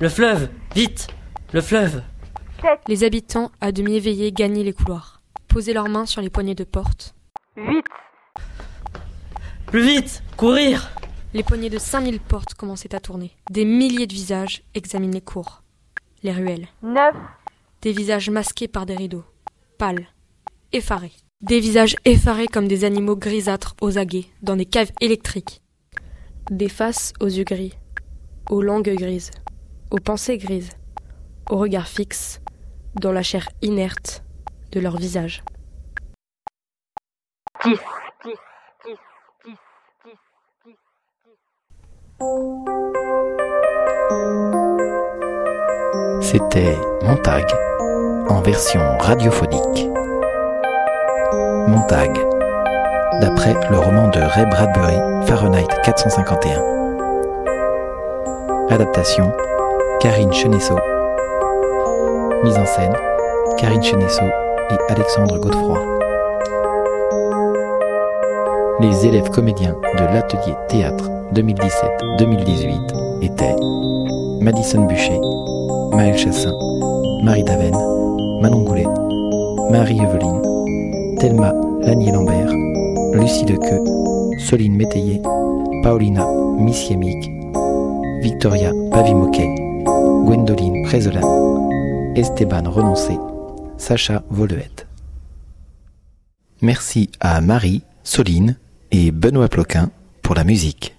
Le 0.00 0.08
fleuve 0.08 0.48
Vite 0.74 1.08
Le 1.52 1.60
fleuve 1.60 2.02
Les 2.88 3.04
habitants, 3.04 3.50
à 3.60 3.72
demi 3.72 3.96
éveillés, 3.96 4.32
gagnaient 4.32 4.62
les 4.62 4.72
couloirs, 4.72 5.22
posaient 5.48 5.74
leurs 5.74 5.88
mains 5.88 6.06
sur 6.06 6.22
les 6.22 6.30
poignées 6.30 6.54
de 6.54 6.64
porte. 6.64 7.14
8. 7.56 7.84
Plus 9.66 9.82
vite 9.82 10.22
Courir 10.36 10.90
Les 11.34 11.42
poignées 11.42 11.70
de 11.70 11.78
5000 11.78 12.20
portes 12.20 12.54
commençaient 12.54 12.94
à 12.94 13.00
tourner. 13.00 13.32
Des 13.50 13.64
milliers 13.64 14.06
de 14.06 14.14
visages 14.14 14.62
examinent 14.74 15.14
les 15.14 15.20
cours, 15.20 15.62
les 16.22 16.32
ruelles. 16.32 16.68
9. 16.82 17.14
Des 17.82 17.92
visages 17.92 18.30
masqués 18.30 18.68
par 18.68 18.86
des 18.86 18.96
rideaux, 18.96 19.24
pâles, 19.78 20.06
effarés. 20.72 21.12
Des 21.42 21.60
visages 21.60 21.96
effarés 22.06 22.48
comme 22.48 22.66
des 22.68 22.84
animaux 22.84 23.16
grisâtres 23.16 23.76
aux 23.82 23.98
aguets, 23.98 24.26
dans 24.42 24.56
des 24.56 24.64
caves 24.64 24.92
électriques. 25.02 25.60
Des 26.50 26.68
faces 26.68 27.12
aux 27.20 27.26
yeux 27.26 27.44
gris, 27.44 27.78
aux 28.50 28.60
langues 28.60 28.94
grises, 28.94 29.30
aux 29.90 29.98
pensées 29.98 30.36
grises, 30.36 30.70
aux 31.48 31.56
regards 31.56 31.88
fixes, 31.88 32.40
dans 32.94 33.12
la 33.12 33.22
chair 33.22 33.48
inerte 33.62 34.22
de 34.72 34.80
leur 34.80 34.96
visage. 34.98 35.42
10. 37.64 37.70
10. 37.70 37.78
10. 38.24 38.96
10. 39.46 39.52
10. 40.04 40.12
10. 40.66 40.74
C'était 46.20 46.76
Montag 47.02 47.46
en 48.28 48.42
version 48.42 48.82
radiophonique. 48.98 49.88
Montag, 51.68 52.33
d'après 53.20 53.54
le 53.70 53.78
roman 53.78 54.08
de 54.08 54.20
Ray 54.20 54.46
Bradbury, 54.46 54.96
Fahrenheit 55.26 55.68
451. 55.84 56.62
Adaptation, 58.70 59.30
Karine 60.00 60.32
Chenesso. 60.32 60.76
Mise 62.42 62.58
en 62.58 62.66
scène, 62.66 62.92
Karine 63.58 63.82
Chenesso 63.82 64.24
et 64.70 64.92
Alexandre 64.92 65.38
Godefroy. 65.38 65.78
Les 68.80 69.06
élèves 69.06 69.30
comédiens 69.30 69.76
de 69.98 70.04
l'atelier 70.12 70.54
théâtre 70.68 71.08
2017-2018 71.34 73.22
étaient 73.22 73.56
Madison 74.40 74.86
Bûcher, 74.86 75.20
Maël 75.92 76.18
Chassin, 76.18 76.54
Marie 77.22 77.44
Daven, 77.44 77.74
Manon 78.40 78.62
Goulet, 78.62 78.86
Marie-Eveline, 79.70 80.42
Thelma 81.18 81.52
Lanier-Lambert, 81.82 82.63
Lucie 83.14 83.44
Dequeux, 83.44 84.40
Soline 84.40 84.74
Métayer, 84.74 85.22
Paulina 85.84 86.26
Missiemic, 86.58 87.30
Victoria 88.20 88.72
Pavimoquet, 88.90 89.54
Gwendoline 90.24 90.82
Prézelin, 90.84 91.22
Esteban 92.16 92.68
Renoncé, 92.68 93.16
Sacha 93.78 94.24
Voluette. 94.30 94.88
Merci 96.60 97.08
à 97.20 97.40
Marie, 97.40 97.82
Soline 98.02 98.56
et 98.90 99.12
Benoît 99.12 99.48
Ploquin 99.48 99.90
pour 100.22 100.34
la 100.34 100.42
musique. 100.42 100.96